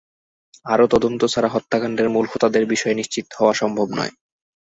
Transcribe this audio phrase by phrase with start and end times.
[0.65, 4.13] আরও তদন্ত ছাড়া হত্যাকাণ্ডের মূল হোতাদের বিষয়ে নিশ্চিত হওয়া সম্ভব নয়।